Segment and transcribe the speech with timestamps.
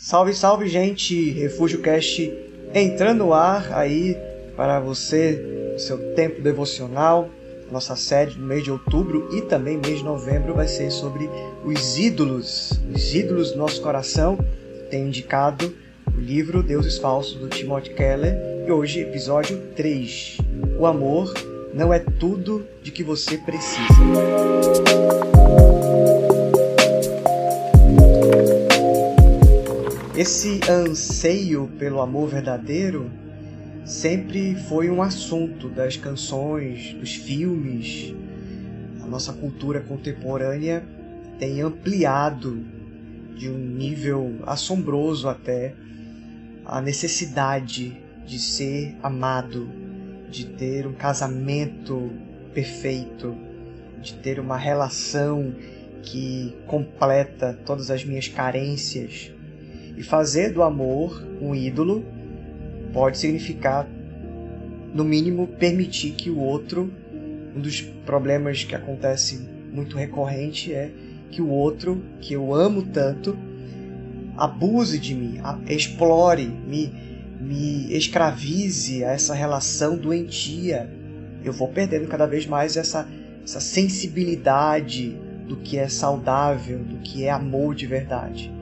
[0.00, 1.32] Salve, salve, gente!
[1.32, 2.32] Refúgio Cast
[2.72, 4.16] entrando no ar aí
[4.56, 7.28] para você, seu tempo devocional.
[7.68, 11.28] Nossa série no mês de outubro e também mês de novembro vai ser sobre
[11.64, 14.38] os ídolos, os ídolos do nosso coração.
[14.88, 15.74] Tenho indicado
[16.16, 18.36] o livro Deuses Falsos do Timothy Keller
[18.68, 20.38] e hoje episódio 3.
[20.78, 21.34] O amor
[21.74, 25.07] não é tudo de que você precisa.
[30.18, 33.08] Esse anseio pelo amor verdadeiro
[33.84, 38.12] sempre foi um assunto das canções, dos filmes.
[39.00, 40.84] A nossa cultura contemporânea
[41.38, 42.66] tem ampliado
[43.36, 45.72] de um nível assombroso até
[46.64, 49.70] a necessidade de ser amado,
[50.28, 52.10] de ter um casamento
[52.52, 53.36] perfeito,
[54.02, 55.54] de ter uma relação
[56.02, 59.37] que completa todas as minhas carências
[59.98, 62.04] e fazer do amor um ídolo
[62.92, 63.84] pode significar,
[64.94, 66.90] no mínimo, permitir que o outro.
[67.56, 70.92] Um dos problemas que acontece muito recorrente é
[71.32, 73.36] que o outro, que eu amo tanto,
[74.36, 76.92] abuse de mim, explore, me,
[77.40, 80.88] me escravize a essa relação doentia.
[81.44, 83.08] Eu vou perdendo cada vez mais essa,
[83.42, 85.16] essa sensibilidade
[85.48, 88.57] do que é saudável, do que é amor de verdade.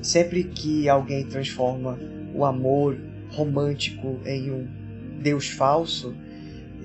[0.00, 1.98] Sempre que alguém transforma
[2.34, 2.96] o amor
[3.30, 4.66] romântico em um
[5.20, 6.14] Deus falso,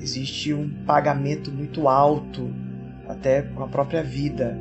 [0.02, 2.52] existe um pagamento muito alto,
[3.08, 4.58] até com a própria vida.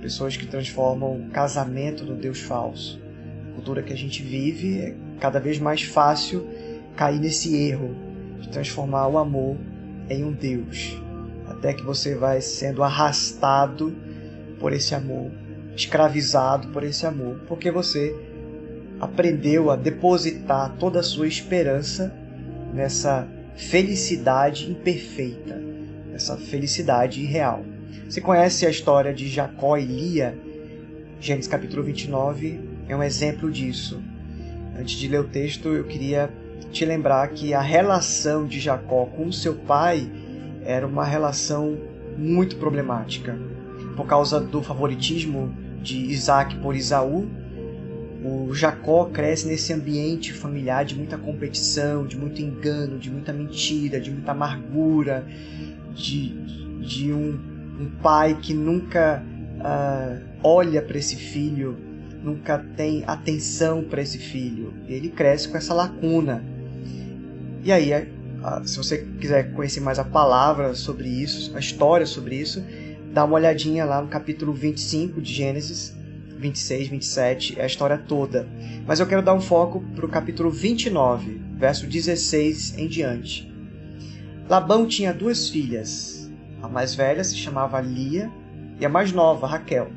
[0.00, 3.00] Pessoas que transformam o casamento no Deus falso.
[3.50, 6.46] A cultura que a gente vive é cada vez mais fácil
[6.96, 7.94] cair nesse erro
[8.40, 9.56] de transformar o amor
[10.08, 11.00] em um Deus.
[11.46, 13.94] Até que você vai sendo arrastado
[14.58, 15.30] por esse amor
[15.76, 18.14] escravizado por esse amor, porque você
[19.00, 22.14] aprendeu a depositar toda a sua esperança
[22.74, 25.60] nessa felicidade imperfeita,
[26.10, 27.64] nessa felicidade irreal.
[28.08, 30.36] Você conhece a história de Jacó e Lia?
[31.20, 34.02] Gênesis capítulo 29 é um exemplo disso.
[34.78, 36.30] Antes de ler o texto, eu queria
[36.72, 40.10] te lembrar que a relação de Jacó com seu pai
[40.64, 41.76] era uma relação
[42.16, 43.38] muito problemática.
[43.96, 47.28] Por causa do favoritismo de Isaac por Isaú,
[48.22, 53.98] o Jacó cresce nesse ambiente familiar de muita competição, de muito engano, de muita mentira,
[53.98, 55.26] de muita amargura,
[55.94, 56.28] de,
[56.80, 57.38] de um,
[57.80, 59.24] um pai que nunca
[59.58, 61.78] uh, olha para esse filho,
[62.22, 64.74] nunca tem atenção para esse filho.
[64.86, 66.44] Ele cresce com essa lacuna.
[67.64, 67.90] E aí,
[68.64, 72.62] se você quiser conhecer mais a palavra sobre isso, a história sobre isso,
[73.12, 75.96] dá uma olhadinha lá no capítulo 25 de Gênesis,
[76.38, 78.48] 26, 27, é a história toda.
[78.86, 83.52] Mas eu quero dar um foco para o capítulo 29, verso 16 em diante.
[84.48, 86.30] Labão tinha duas filhas.
[86.62, 88.30] A mais velha se chamava Lia
[88.78, 89.90] e a mais nova, Raquel.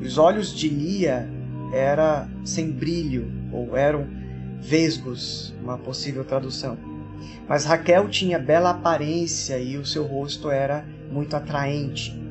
[0.00, 1.28] Os olhos de Lia
[1.72, 4.06] eram sem brilho, ou eram
[4.60, 6.78] vesgos, uma possível tradução.
[7.48, 12.21] Mas Raquel tinha bela aparência e o seu rosto era muito atraente.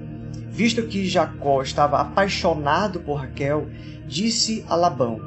[0.51, 3.69] Visto que Jacó estava apaixonado por Raquel,
[4.05, 5.21] disse a Labão: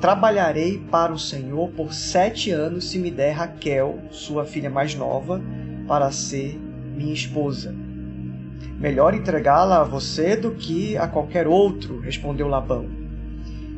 [0.00, 5.40] Trabalharei para o Senhor por sete anos se me der Raquel, sua filha mais nova,
[5.86, 6.60] para ser
[6.96, 7.72] minha esposa.
[8.78, 12.86] Melhor entregá-la a você do que a qualquer outro, respondeu Labão.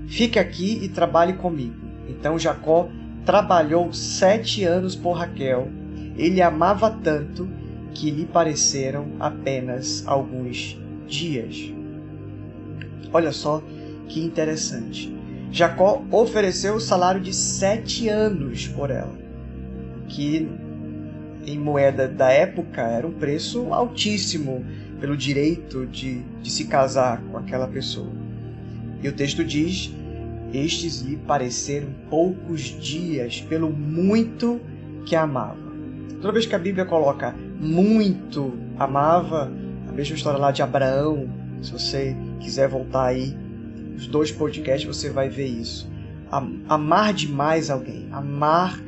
[0.09, 1.77] Fique aqui e trabalhe comigo.
[2.09, 2.89] Então Jacó
[3.27, 5.69] trabalhou sete anos por Raquel.
[6.17, 7.47] Ele amava tanto
[7.95, 11.73] que lhe pareceram apenas alguns dias.
[13.13, 13.63] Olha só
[14.09, 15.15] que interessante.
[15.51, 19.17] Jacó ofereceu o salário de sete anos por ela,
[20.09, 20.49] que
[21.47, 24.65] em moeda da época era um preço altíssimo
[25.01, 28.13] pelo direito de, de se casar com aquela pessoa.
[29.03, 29.91] E o texto diz:
[30.53, 34.61] Estes lhe pareceram poucos dias pelo muito
[35.07, 35.69] que amava.
[36.21, 39.51] Toda vez que a Bíblia coloca muito amava,
[39.89, 41.29] a mesma história lá de Abraão,
[41.61, 43.37] se você quiser voltar aí,
[43.97, 45.91] os dois podcasts você vai ver isso.
[46.69, 48.79] Amar demais alguém, amar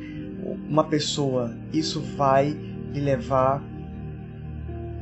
[0.69, 2.55] uma pessoa, isso vai
[2.93, 3.61] lhe levar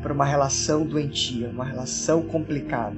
[0.02, 2.98] para uma relação doentia, uma relação complicada.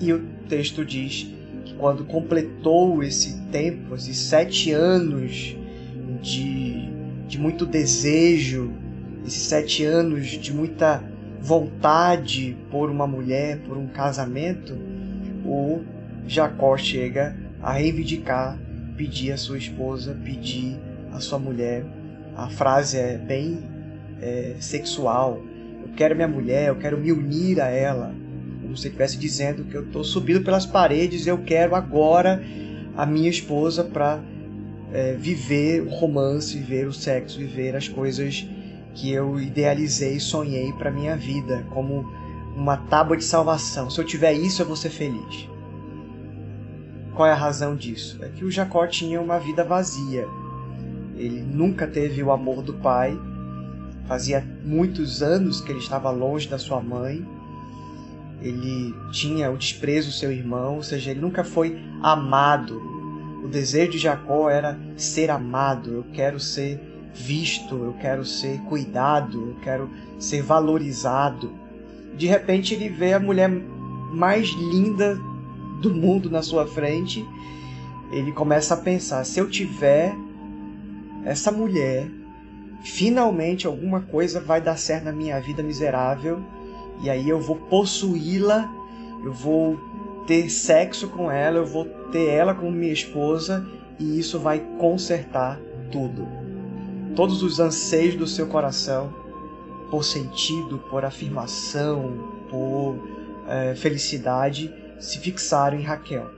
[0.00, 1.28] E o texto diz
[1.64, 5.56] que quando completou esse tempo, esses sete anos
[6.22, 6.88] de,
[7.28, 8.72] de muito desejo,
[9.26, 11.02] esses sete anos de muita
[11.40, 14.74] vontade por uma mulher, por um casamento,
[15.44, 15.82] o
[16.26, 18.58] Jacó chega a reivindicar,
[18.96, 20.76] pedir a sua esposa, pedir
[21.12, 21.84] a sua mulher.
[22.36, 23.58] A frase é bem
[24.20, 25.42] é, sexual.
[25.82, 28.14] Eu quero minha mulher, eu quero me unir a ela.
[28.62, 32.42] Como se estivesse dizendo que eu estou subindo pelas paredes, eu quero agora
[32.96, 34.20] a minha esposa para
[34.92, 38.46] é, viver o romance, viver o sexo, viver as coisas
[38.96, 42.10] que eu idealizei, sonhei para minha vida, como
[42.56, 43.90] uma tábua de salvação.
[43.90, 45.48] Se eu tiver isso, eu vou ser feliz.
[47.14, 48.18] Qual é a razão disso?
[48.24, 50.26] É que o Jacó tinha uma vida vazia.
[51.14, 53.18] Ele nunca teve o amor do pai.
[54.08, 57.26] Fazia muitos anos que ele estava longe da sua mãe.
[58.40, 62.80] Ele tinha o desprezo do seu irmão, ou seja, ele nunca foi amado.
[63.44, 65.92] O desejo de Jacó era ser amado.
[65.92, 66.80] Eu quero ser
[67.16, 71.50] visto, eu quero ser cuidado, eu quero ser valorizado.
[72.16, 75.18] De repente ele vê a mulher mais linda
[75.80, 77.26] do mundo na sua frente.
[78.12, 80.14] Ele começa a pensar: se eu tiver
[81.24, 82.06] essa mulher,
[82.82, 86.40] finalmente alguma coisa vai dar certo na minha vida miserável
[87.02, 88.70] e aí eu vou possuí-la,
[89.24, 89.78] eu vou
[90.26, 93.66] ter sexo com ela, eu vou ter ela como minha esposa
[93.98, 95.58] e isso vai consertar
[95.90, 96.45] tudo
[97.14, 99.12] todos os anseios do seu coração
[99.90, 102.12] por sentido, por afirmação,
[102.50, 102.96] por
[103.48, 106.30] é, felicidade se fixaram em Raquel.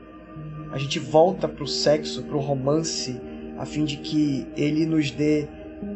[0.70, 3.18] A gente volta para o sexo, para o romance,
[3.56, 5.48] a fim de que ele nos dê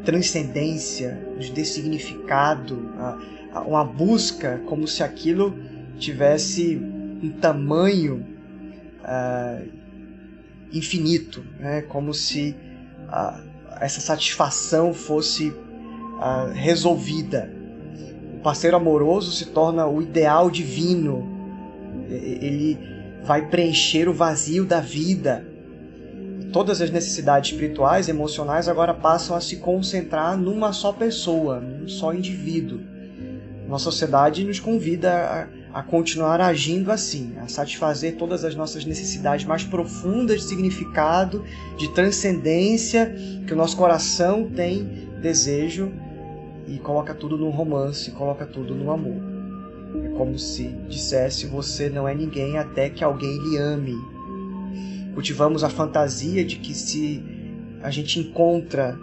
[0.05, 2.91] transcendência, nos dê significado,
[3.67, 5.55] uma busca como se aquilo
[5.99, 6.77] tivesse
[7.23, 8.25] um tamanho
[9.03, 9.69] uh,
[10.73, 11.83] infinito, né?
[11.83, 12.57] como se
[13.83, 17.53] essa satisfação fosse uh, resolvida.
[18.35, 21.29] O parceiro amoroso se torna o ideal divino.
[22.09, 22.79] Ele
[23.25, 25.45] vai preencher o vazio da vida.
[26.53, 32.13] Todas as necessidades espirituais emocionais agora passam a se concentrar numa só pessoa, num só
[32.13, 32.81] indivíduo.
[33.69, 39.47] Nossa sociedade nos convida a a continuar agindo assim, a satisfazer todas as nossas necessidades
[39.47, 41.45] mais profundas de significado,
[41.79, 43.15] de transcendência,
[43.47, 45.91] que o nosso coração tem desejo
[46.67, 49.17] e coloca tudo num romance, coloca tudo no amor.
[50.05, 53.97] É como se dissesse: você não é ninguém até que alguém lhe ame.
[55.15, 57.23] Cultivamos a fantasia de que se
[57.83, 58.99] a gente encontra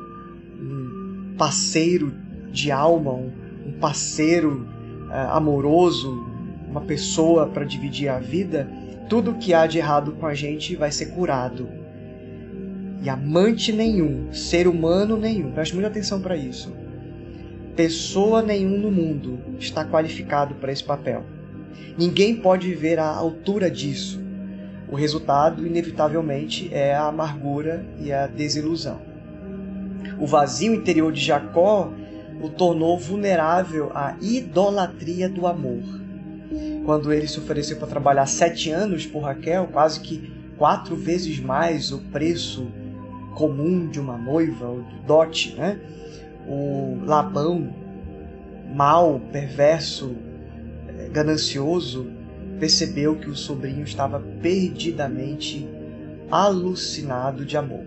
[0.60, 2.14] um parceiro
[2.52, 4.68] de alma, um parceiro
[5.08, 6.26] uh, amoroso,
[6.70, 8.70] uma pessoa para dividir a vida,
[9.10, 11.68] tudo que há de errado com a gente vai ser curado.
[13.02, 16.72] E amante nenhum, ser humano nenhum, preste muita atenção para isso.
[17.76, 21.24] Pessoa nenhum no mundo está qualificado para esse papel.
[21.98, 24.22] Ninguém pode viver à altura disso.
[24.88, 29.00] O resultado, inevitavelmente, é a amargura e a desilusão.
[30.20, 31.92] O vazio interior de Jacó
[32.42, 35.99] o tornou vulnerável à idolatria do amor
[36.86, 41.92] quando ele se ofereceu para trabalhar sete anos por Raquel, quase que quatro vezes mais
[41.92, 42.68] o preço
[43.36, 45.80] comum de uma noiva, o dote, né?
[46.48, 47.74] O Labão,
[48.74, 50.16] mal, perverso,
[50.88, 52.08] eh, ganancioso,
[52.60, 55.68] percebeu que o sobrinho estava perdidamente
[56.32, 57.86] alucinado de amor.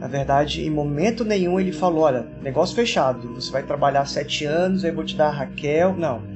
[0.00, 4.82] Na verdade, em momento nenhum ele falou: Olha, negócio fechado, você vai trabalhar sete anos,
[4.84, 5.94] aí eu vou te dar a Raquel.
[5.96, 6.35] Não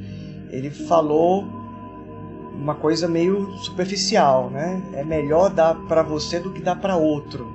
[0.51, 1.45] ele falou
[2.55, 4.83] uma coisa meio superficial, né?
[4.93, 7.51] É melhor dar para você do que dar para outro.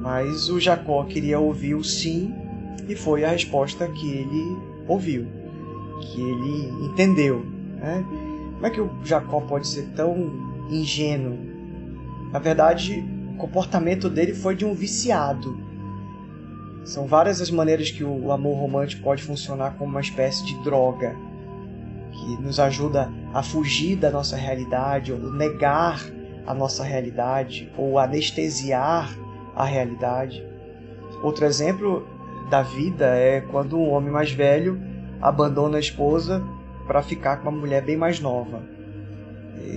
[0.00, 2.34] Mas o Jacó queria ouvir o sim
[2.88, 5.26] e foi a resposta que ele ouviu,
[6.00, 7.44] que ele entendeu.
[7.76, 8.04] Né?
[8.54, 11.38] Como é que o Jacó pode ser tão ingênuo?
[12.32, 15.58] Na verdade, o comportamento dele foi de um viciado.
[16.84, 21.14] São várias as maneiras que o amor romântico pode funcionar como uma espécie de droga
[22.18, 26.00] que nos ajuda a fugir da nossa realidade, ou negar
[26.46, 29.16] a nossa realidade, ou anestesiar
[29.54, 30.44] a realidade.
[31.22, 32.06] Outro exemplo
[32.50, 34.80] da vida é quando um homem mais velho
[35.20, 36.42] abandona a esposa
[36.86, 38.62] para ficar com uma mulher bem mais nova.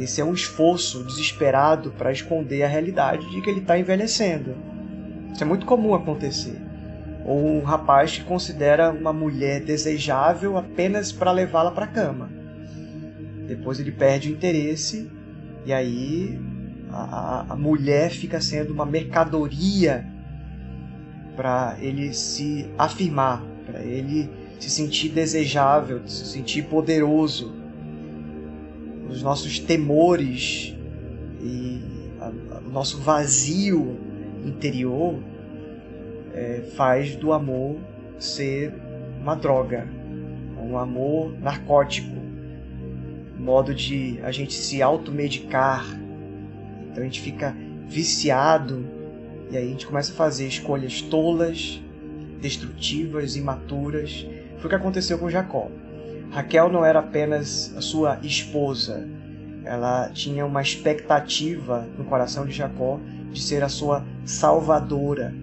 [0.01, 4.55] Esse é um esforço desesperado para esconder a realidade de que ele está envelhecendo.
[5.33, 6.70] Isso é muito comum acontecer
[7.25, 12.29] ou um rapaz que considera uma mulher desejável apenas para levá-la para a cama.
[13.47, 15.09] Depois ele perde o interesse
[15.65, 16.39] e aí
[16.91, 20.05] a, a mulher fica sendo uma mercadoria
[21.35, 27.53] para ele se afirmar, para ele se sentir desejável, se sentir poderoso.
[29.09, 30.75] Os nossos temores
[31.41, 31.81] e
[32.19, 33.99] a, a nosso vazio
[34.45, 35.19] interior
[36.33, 37.77] é, faz do amor
[38.19, 38.73] ser
[39.19, 39.87] uma droga,
[40.57, 42.15] um amor narcótico,
[43.37, 45.85] um modo de a gente se automedicar.
[46.89, 47.55] Então a gente fica
[47.87, 48.85] viciado
[49.49, 51.81] e aí a gente começa a fazer escolhas tolas,
[52.39, 54.25] destrutivas, imaturas.
[54.57, 55.69] Foi o que aconteceu com Jacó.
[56.31, 59.05] Raquel não era apenas a sua esposa,
[59.63, 62.99] ela tinha uma expectativa no coração de Jacó
[63.31, 65.33] de ser a sua salvadora.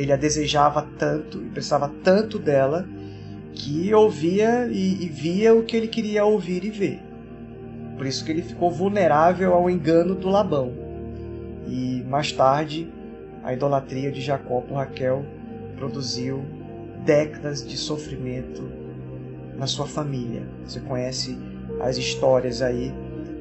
[0.00, 2.88] Ele a desejava tanto e precisava tanto dela
[3.52, 7.02] que ouvia e, e via o que ele queria ouvir e ver.
[7.98, 10.72] Por isso que ele ficou vulnerável ao engano do Labão.
[11.66, 12.90] E mais tarde,
[13.44, 15.22] a idolatria de Jacó por Raquel
[15.76, 16.42] produziu
[17.04, 18.72] décadas de sofrimento
[19.58, 20.44] na sua família.
[20.64, 21.38] Você conhece
[21.78, 22.90] as histórias aí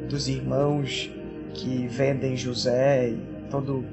[0.09, 1.09] dos irmãos
[1.53, 3.17] que vendem José e
[3.49, 3.85] todo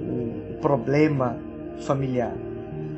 [0.00, 1.38] o, problema
[1.80, 2.34] familiar.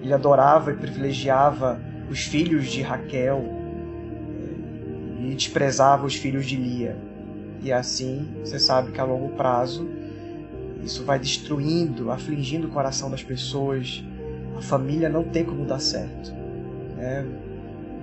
[0.02, 1.80] Ele adorava e privilegiava
[2.10, 3.44] os filhos de Raquel
[5.20, 6.96] e desprezava os filhos de Lia.
[7.62, 9.88] E assim, você sabe que a longo prazo
[10.82, 14.02] isso vai destruindo, afligindo o coração das pessoas.
[14.56, 16.32] A família não tem como dar certo.
[16.98, 17.24] É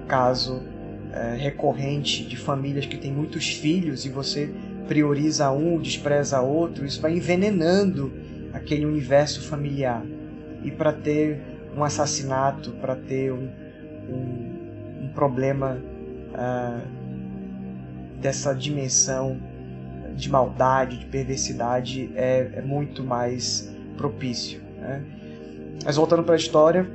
[0.07, 0.61] caso
[1.11, 4.53] é, recorrente de famílias que têm muitos filhos e você
[4.87, 8.13] prioriza um, despreza outro, isso vai envenenando
[8.53, 10.05] aquele universo familiar.
[10.65, 11.39] E para ter
[11.77, 13.47] um assassinato, para ter um,
[14.09, 15.77] um, um problema
[16.33, 16.81] uh,
[18.19, 19.39] dessa dimensão
[20.15, 24.61] de maldade, de perversidade, é, é muito mais propício.
[24.79, 25.03] Né?
[25.83, 26.89] Mas voltando para a história,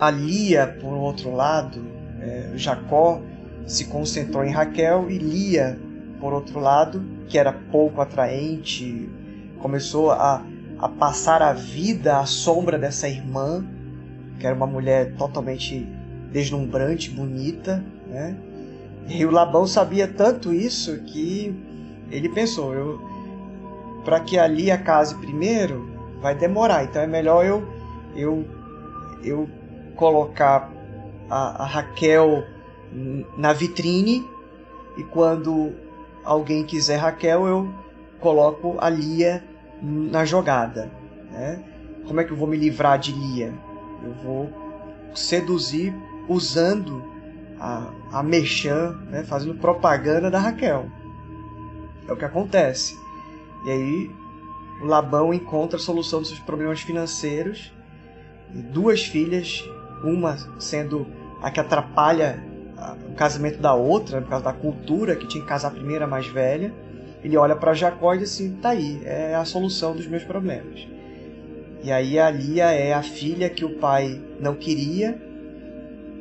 [0.00, 1.84] a Lia, por outro lado,
[2.20, 3.20] é, Jacó
[3.66, 5.78] se concentrou em Raquel e Lia
[6.20, 9.10] por outro lado, que era pouco atraente,
[9.58, 10.42] começou a,
[10.84, 13.64] a passar a vida à sombra dessa irmã,
[14.38, 15.88] que era uma mulher totalmente
[16.30, 18.36] deslumbrante, bonita, né?
[19.08, 21.56] E o Labão sabia tanto isso que
[22.10, 23.00] ele pensou, eu
[24.04, 25.88] para que a Lia case primeiro,
[26.20, 27.66] vai demorar, então é melhor eu
[28.14, 28.44] eu
[29.22, 29.48] eu
[29.96, 30.70] colocar
[31.30, 32.44] a, a Raquel
[33.38, 34.22] na vitrine
[34.98, 35.72] e quando
[36.22, 37.72] alguém quiser Raquel, eu
[38.20, 39.42] coloco a Lia
[39.84, 40.90] na jogada.
[41.30, 41.62] Né?
[42.06, 43.52] Como é que eu vou me livrar de Lia?
[44.02, 44.50] Eu vou
[45.14, 45.94] seduzir
[46.28, 47.02] usando
[47.58, 49.22] a, a Mechan, né?
[49.24, 50.86] fazendo propaganda da Raquel.
[52.08, 52.98] É o que acontece.
[53.66, 54.10] E aí
[54.82, 57.72] o Labão encontra a solução dos seus problemas financeiros.
[58.72, 59.64] Duas filhas,
[60.02, 61.06] uma sendo
[61.42, 62.42] a que atrapalha
[63.08, 66.26] o casamento da outra, por causa da cultura que tinha que casar a primeira mais
[66.26, 66.72] velha.
[67.24, 70.86] Ele olha para Jacó e diz assim: tá aí, é a solução dos meus problemas.
[71.82, 75.20] E aí a Lia é a filha que o pai não queria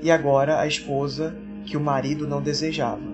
[0.01, 3.13] e agora a esposa que o marido não desejava.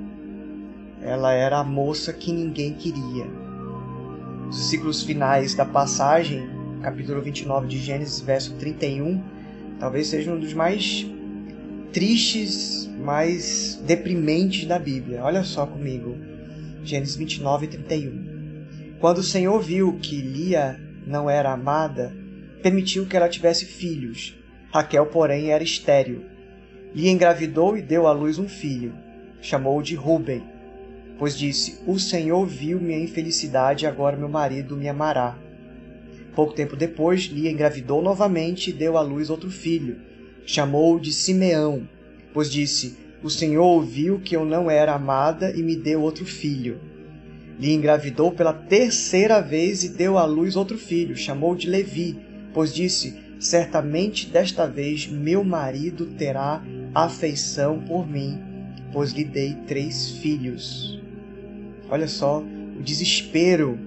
[1.02, 3.26] Ela era a moça que ninguém queria.
[4.50, 6.50] Os ciclos finais da passagem,
[6.82, 9.22] capítulo 29 de Gênesis, verso 31,
[9.80, 11.06] talvez seja um dos mais
[11.94, 15.24] tristes, mais deprimentes da Bíblia.
[15.24, 16.18] Olha só comigo.
[16.84, 18.98] Gênesis 29, 31.
[19.00, 22.14] Quando o Senhor viu que Lia não era amada,
[22.62, 24.36] permitiu que ela tivesse filhos.
[24.72, 26.24] Raquel, porém, era estéril.
[26.94, 28.94] Lia engravidou e deu à luz um filho.
[29.42, 30.44] Chamou-o de Ruben,
[31.18, 35.38] pois disse: O Senhor viu minha infelicidade e agora meu marido me amará.
[36.36, 40.10] Pouco tempo depois, Lia engravidou novamente e deu à luz outro filho
[40.50, 41.88] chamou-o de Simeão,
[42.34, 46.80] pois disse: O Senhor ouviu que eu não era amada e me deu outro filho.
[47.60, 52.18] Lhe engravidou pela terceira vez e deu à luz outro filho, chamou de Levi,
[52.54, 56.64] pois disse: Certamente desta vez meu marido terá
[56.96, 58.40] afeição por mim,
[58.94, 61.02] pois lhe dei três filhos.
[61.90, 63.78] Olha só o desespero.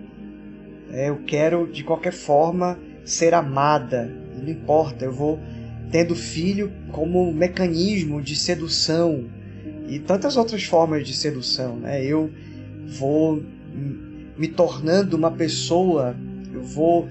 [0.91, 4.11] É, eu quero de qualquer forma ser amada.
[4.37, 5.39] Não importa, eu vou
[5.93, 9.27] tendo filho como mecanismo de sedução
[9.87, 11.77] e tantas outras formas de sedução.
[11.77, 12.03] Né?
[12.03, 12.31] Eu
[12.99, 13.43] vou
[14.39, 16.17] me tornando uma pessoa,
[16.53, 17.09] eu vou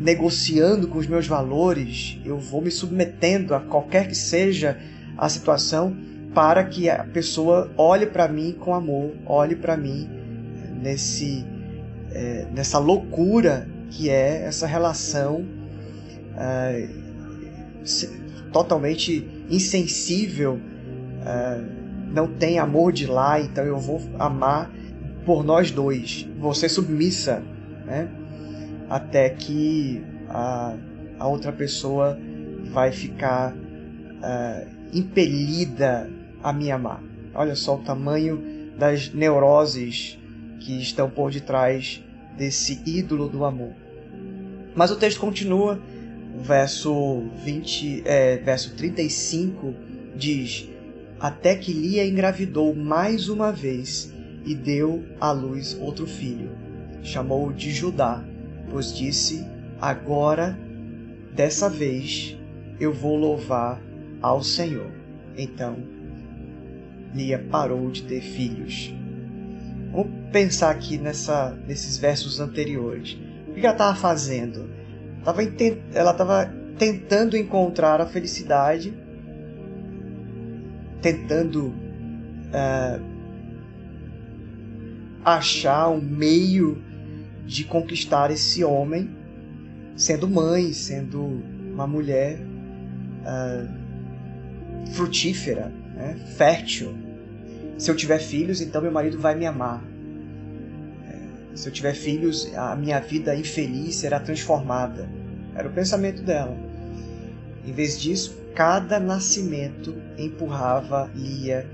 [0.00, 4.78] negociando com os meus valores, eu vou me submetendo a qualquer que seja
[5.16, 5.94] a situação
[6.34, 10.08] para que a pessoa olhe para mim com amor, olhe para mim
[10.80, 11.44] nesse
[12.10, 15.44] é, nessa loucura que é essa relação
[16.36, 16.88] é,
[18.52, 21.82] totalmente insensível, uh,
[22.12, 24.70] não tem amor de lá, então eu vou amar
[25.24, 27.42] por nós dois, ser submissa,
[27.86, 28.08] né?
[28.90, 30.76] até que a,
[31.18, 32.18] a outra pessoa
[32.72, 36.10] vai ficar uh, impelida
[36.42, 37.02] a me amar.
[37.34, 38.42] Olha só o tamanho
[38.78, 40.18] das neuroses
[40.60, 42.02] que estão por detrás
[42.36, 43.72] desse ídolo do amor.
[44.74, 45.80] Mas o texto continua,
[46.40, 49.74] verso 20, é, verso 35
[50.16, 50.68] diz:
[51.20, 54.12] Até que Lia engravidou mais uma vez
[54.44, 56.50] e deu à luz outro filho.
[57.02, 58.24] Chamou-o de Judá,
[58.70, 59.46] pois disse:
[59.80, 60.58] Agora,
[61.34, 62.36] dessa vez,
[62.78, 63.80] eu vou louvar
[64.20, 64.90] ao Senhor.
[65.36, 65.76] Então,
[67.14, 68.94] Lia parou de ter filhos.
[69.92, 73.18] Vamos pensar aqui nessa, nesses versos anteriores.
[73.48, 74.70] O que ela estava fazendo?
[75.94, 78.92] Ela estava tentando encontrar a felicidade,
[81.00, 83.02] tentando uh,
[85.24, 86.82] achar um meio
[87.46, 89.10] de conquistar esse homem,
[89.96, 92.38] sendo mãe, sendo uma mulher
[93.20, 96.16] uh, frutífera, né?
[96.36, 96.94] fértil.
[97.78, 99.91] Se eu tiver filhos, então meu marido vai me amar.
[101.54, 105.08] Se eu tiver filhos, a minha vida infeliz será transformada.
[105.54, 106.56] Era o pensamento dela.
[107.66, 111.66] Em vez disso, cada nascimento empurrava Lia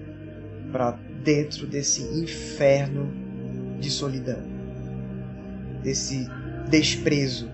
[0.72, 3.12] para dentro desse inferno
[3.80, 4.42] de solidão,
[5.82, 6.28] desse
[6.68, 7.48] desprezo.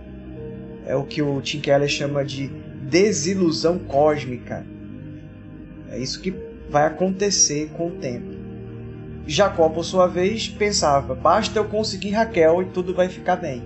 [0.87, 2.49] É o que o Tim Keller chama de
[2.89, 4.67] desilusão cósmica.
[5.91, 6.35] É isso que
[6.69, 8.34] vai acontecer com o tempo.
[9.27, 13.63] Jacó, por sua vez, pensava: basta eu conseguir Raquel e tudo vai ficar bem.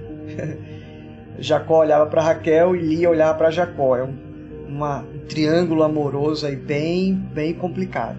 [1.38, 3.96] Jacó olhava para Raquel e Lia olhava para Jacó.
[3.96, 4.14] É um,
[4.68, 8.18] uma, um triângulo amoroso aí bem, bem complicado.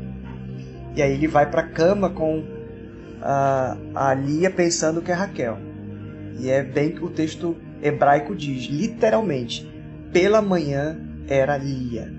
[0.95, 2.43] E aí ele vai para a cama com
[3.21, 5.57] a, a Lia pensando que é Raquel.
[6.39, 9.69] E é bem que o texto hebraico diz, literalmente,
[10.11, 12.11] pela manhã era Lia.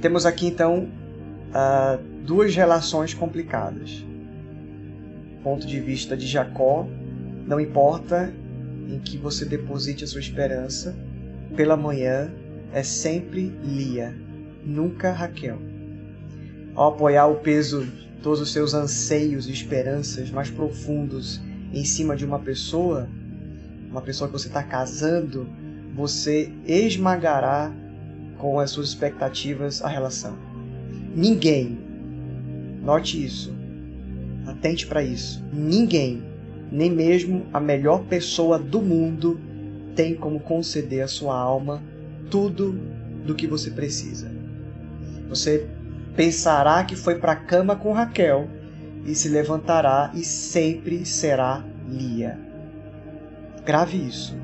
[0.00, 0.88] Temos aqui então
[1.50, 4.04] uh, duas relações complicadas.
[5.42, 6.88] ponto de vista de Jacó,
[7.46, 8.32] não importa
[8.88, 10.96] em que você deposite a sua esperança,
[11.56, 12.30] pela manhã
[12.72, 14.14] é sempre Lia,
[14.64, 15.58] nunca Raquel.
[16.74, 17.86] Ao apoiar o peso
[18.22, 21.40] todos os seus anseios e esperanças mais profundos
[21.72, 23.08] em cima de uma pessoa,
[23.90, 25.48] uma pessoa que você está casando,
[25.94, 27.72] você esmagará
[28.38, 30.45] com as suas expectativas a relação.
[31.16, 31.78] Ninguém,
[32.82, 33.50] note isso,
[34.46, 36.22] atente para isso, ninguém,
[36.70, 39.40] nem mesmo a melhor pessoa do mundo,
[39.94, 41.82] tem como conceder à sua alma
[42.30, 42.78] tudo
[43.24, 44.30] do que você precisa.
[45.30, 45.66] Você
[46.14, 48.46] pensará que foi para a cama com Raquel
[49.06, 52.38] e se levantará e sempre será Lia.
[53.64, 54.36] Grave isso.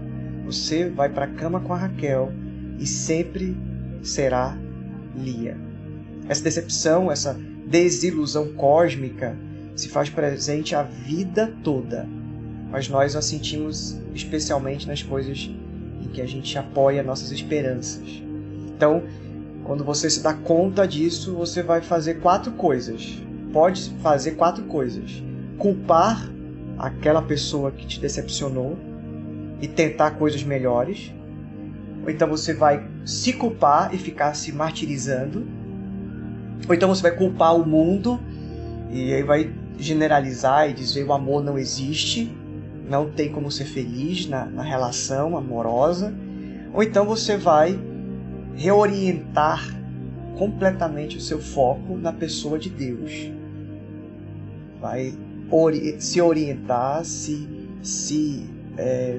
[0.46, 2.32] Você vai para a cama com a Raquel
[2.78, 3.54] e sempre
[4.02, 4.56] será
[5.14, 5.71] Lia.
[6.28, 9.36] Essa decepção, essa desilusão cósmica
[9.74, 12.06] se faz presente a vida toda,
[12.70, 15.50] mas nós a sentimos especialmente nas coisas
[16.02, 18.22] em que a gente apoia nossas esperanças.
[18.68, 19.02] Então,
[19.64, 23.18] quando você se dá conta disso, você vai fazer quatro coisas.
[23.52, 25.22] Pode fazer quatro coisas:
[25.58, 26.30] culpar
[26.78, 28.76] aquela pessoa que te decepcionou
[29.60, 31.12] e tentar coisas melhores.
[32.02, 35.46] Ou então você vai se culpar e ficar se martirizando.
[36.68, 38.20] Ou então você vai culpar o mundo
[38.90, 42.30] e aí vai generalizar e dizer o amor não existe,
[42.88, 46.14] não tem como ser feliz na, na relação amorosa.
[46.72, 47.78] Ou então você vai
[48.54, 49.66] reorientar
[50.36, 53.30] completamente o seu foco na pessoa de Deus.
[54.80, 55.14] Vai
[55.50, 57.48] ori se orientar, se,
[57.82, 58.46] se
[58.76, 59.18] é,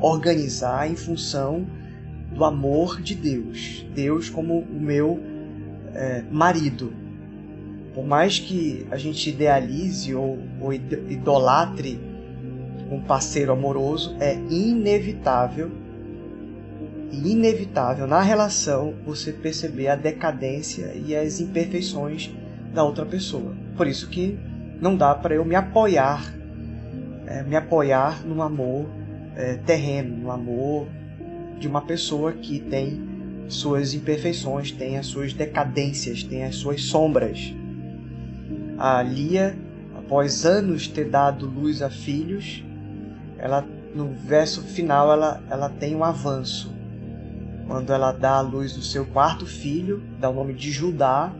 [0.00, 1.66] organizar em função
[2.34, 3.86] do amor de Deus.
[3.94, 5.20] Deus como o meu
[5.94, 6.92] é, marido.
[7.94, 12.00] Por mais que a gente idealize ou, ou idolatre
[12.90, 15.70] um parceiro amoroso, é inevitável
[17.12, 22.34] inevitável na relação você perceber a decadência e as imperfeições
[22.72, 23.54] da outra pessoa.
[23.76, 24.36] Por isso que
[24.80, 26.34] não dá para eu me apoiar,
[27.26, 28.86] é, me apoiar no amor
[29.36, 30.88] é, terreno, no amor
[31.58, 33.13] de uma pessoa que tem
[33.48, 37.54] suas imperfeições, tem as suas decadências, tem as suas sombras.
[38.78, 39.56] A Lia,
[39.96, 42.64] após anos ter dado luz a filhos,
[43.38, 46.74] ela no verso final ela, ela tem um avanço
[47.66, 51.32] quando ela dá à luz o seu quarto filho, dá o nome de Judá,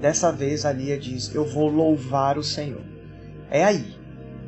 [0.00, 2.82] dessa vez a Lia diz: Eu vou louvar o Senhor.
[3.50, 3.96] É aí.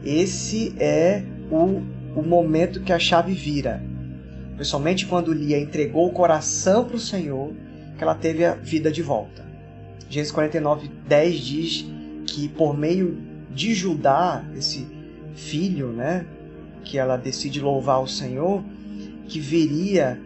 [0.05, 1.83] Esse é o,
[2.14, 3.83] o momento que a chave vira.
[4.59, 7.53] Foi somente quando Lia entregou o coração para o Senhor
[7.97, 9.47] que ela teve a vida de volta.
[10.11, 11.87] Gênesis 49, 10 diz
[12.27, 13.16] que por meio
[13.55, 14.85] de Judá, esse
[15.37, 16.27] filho, né,
[16.83, 18.64] que ela decide louvar o Senhor,
[19.29, 20.21] que viria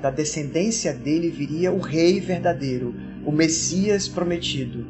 [0.00, 2.94] da descendência dele viria o rei verdadeiro,
[3.26, 4.86] o Messias prometido,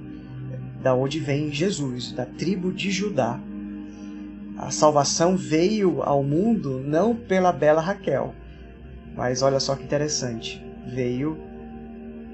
[0.81, 3.41] da onde vem Jesus, da tribo de Judá.
[4.57, 8.33] A salvação veio ao mundo não pela bela Raquel,
[9.15, 11.39] mas olha só que interessante, veio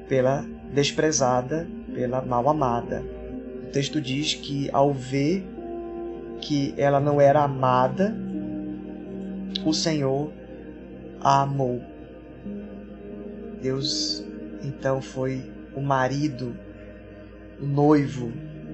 [0.09, 3.03] pela desprezada, pela mal amada.
[3.65, 5.47] O texto diz que ao ver
[6.41, 8.15] que ela não era amada,
[9.65, 10.33] o Senhor
[11.21, 11.81] a amou.
[13.63, 14.25] Deus
[14.63, 16.57] então foi o marido,
[17.61, 18.33] o noivo,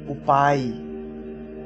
[0.09, 0.73] o pai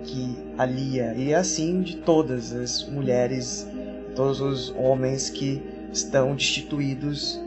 [0.04, 3.68] que alia, e assim de todas as mulheres,
[4.16, 7.40] todos os homens que estão destituídos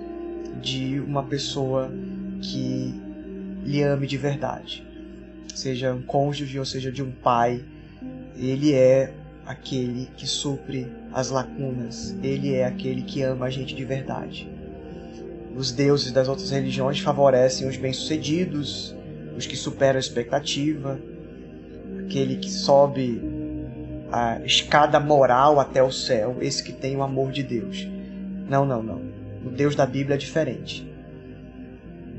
[0.62, 1.92] de uma pessoa
[2.42, 2.94] que
[3.64, 4.86] lhe ame de verdade.
[5.54, 7.64] Seja um cônjuge ou seja de um pai,
[8.36, 9.14] ele é
[9.46, 14.50] aquele que supre as lacunas, ele é aquele que ama a gente de verdade.
[15.56, 18.96] Os deuses das outras religiões favorecem os bem-sucedidos,
[19.38, 21.00] os que superam a expectativa,
[22.00, 23.22] aquele que sobe
[24.12, 27.88] a escada moral até o céu, esse que tem o amor de Deus.
[28.50, 29.02] Não, não, não.
[29.46, 30.88] O Deus da Bíblia é diferente.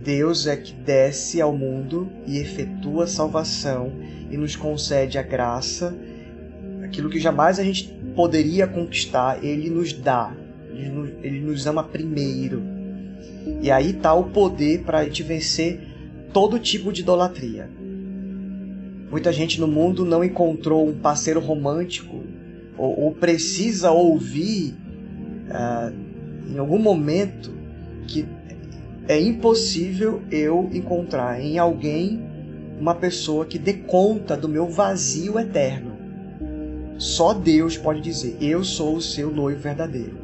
[0.02, 3.92] Deus é que desce ao mundo e efetua a salvação
[4.30, 5.96] e nos concede a graça,
[6.84, 10.34] aquilo que jamais a gente poderia conquistar, Ele nos dá,
[11.22, 12.62] Ele nos ama primeiro.
[13.62, 15.80] E aí está o poder para a gente vencer
[16.32, 17.70] todo tipo de idolatria.
[19.10, 22.22] Muita gente no mundo não encontrou um parceiro romântico
[22.76, 24.74] ou, ou precisa ouvir
[25.48, 26.13] uh,
[26.48, 27.52] em algum momento
[28.07, 28.26] que
[29.09, 32.22] é impossível eu encontrar em alguém
[32.78, 35.92] uma pessoa que dê conta do meu vazio eterno.
[36.98, 40.18] Só Deus pode dizer: Eu sou o seu noivo verdadeiro.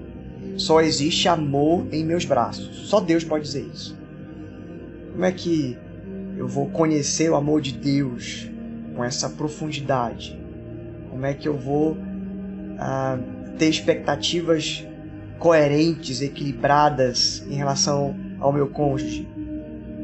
[0.57, 2.89] Só existe amor em meus braços.
[2.89, 3.99] Só Deus pode dizer isso.
[5.13, 5.77] Como é que
[6.37, 8.49] eu vou conhecer o amor de Deus
[8.95, 10.39] com essa profundidade?
[11.11, 11.97] Como é que eu vou
[12.79, 13.19] ah,
[13.59, 14.87] ter expectativas
[15.41, 19.27] coerentes, equilibradas em relação ao meu cônjuge?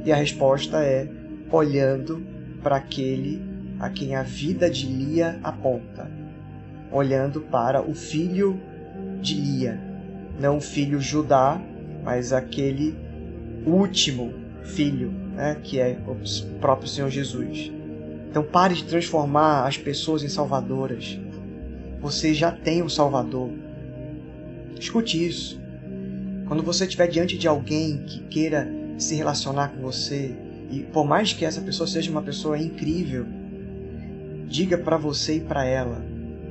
[0.04, 1.08] E a resposta é
[1.52, 2.26] olhando
[2.62, 3.40] para aquele
[3.78, 6.10] a quem a vida de Lia aponta,
[6.90, 8.58] olhando para o filho
[9.20, 9.80] de Lia,
[10.40, 11.60] não o filho Judá,
[12.02, 12.96] mas aquele
[13.66, 16.16] último filho, né, que é o
[16.58, 17.70] próprio Senhor Jesus.
[18.30, 21.18] Então pare de transformar as pessoas em salvadoras.
[22.00, 23.50] Você já tem um Salvador.
[24.78, 25.60] Escute isso.
[26.46, 30.34] Quando você estiver diante de alguém que queira se relacionar com você,
[30.70, 33.26] e por mais que essa pessoa seja uma pessoa incrível,
[34.48, 36.04] diga para você e para ela: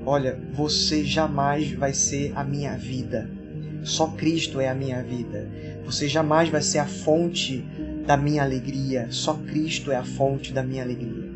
[0.06, 3.30] olha, você jamais vai ser a minha vida.
[3.84, 5.48] Só Cristo é a minha vida.
[5.86, 7.64] Você jamais vai ser a fonte
[8.06, 9.08] da minha alegria.
[9.12, 11.32] Só Cristo é a fonte da minha alegria.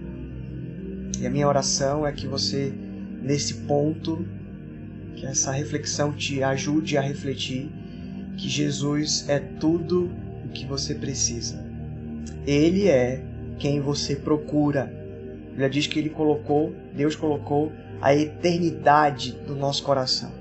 [1.19, 2.73] E a minha oração é que você,
[3.21, 4.25] nesse ponto,
[5.19, 7.69] que essa reflexão te ajude a refletir
[8.37, 10.09] que Jesus é tudo
[10.45, 11.61] o que você precisa.
[12.47, 13.21] Ele é
[13.57, 14.91] quem você procura.
[15.53, 20.31] Ele diz que ele colocou, Deus colocou a eternidade no nosso coração.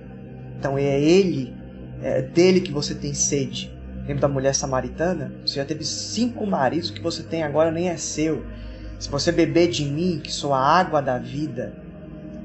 [0.56, 1.52] Então é ele,
[2.00, 3.76] é dele que você tem sede.
[4.06, 5.32] Lembra da mulher samaritana?
[5.44, 8.44] Você já teve cinco maridos, o que você tem agora nem é seu.
[8.96, 11.74] Se você beber de mim, que sou a água da vida,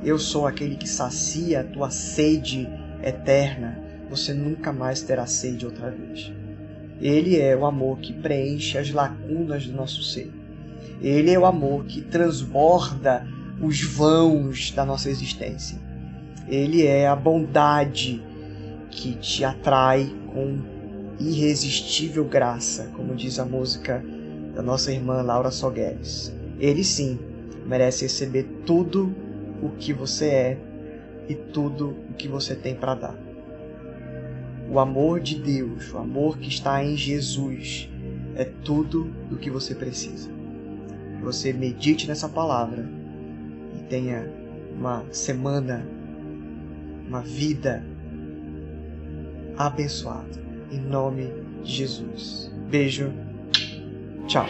[0.04, 2.68] eu sou aquele que sacia a tua sede
[3.02, 3.80] eterna.
[4.10, 6.32] Você nunca mais terá sede outra vez.
[7.02, 10.32] Ele é o amor que preenche as lacunas do nosso ser.
[11.02, 13.28] Ele é o amor que transborda
[13.62, 15.78] os vãos da nossa existência.
[16.48, 18.22] Ele é a bondade
[18.90, 20.60] que te atrai com
[21.20, 24.04] irresistível graça, como diz a música
[24.54, 26.34] da nossa irmã Laura Sogueres.
[26.60, 27.20] Ele sim
[27.66, 29.16] merece receber tudo
[29.64, 30.58] o que você é
[31.30, 33.16] e tudo o que você tem para dar.
[34.70, 37.90] O amor de Deus, o amor que está em Jesus,
[38.36, 40.30] é tudo o que você precisa.
[41.22, 42.86] Você medite nessa palavra
[43.80, 44.30] e tenha
[44.76, 45.88] uma semana,
[47.08, 47.84] uma vida
[49.58, 50.44] abençoada.
[50.72, 51.32] Em nome
[51.64, 52.52] de Jesus.
[52.70, 53.14] Beijo.
[54.28, 54.48] Tchau.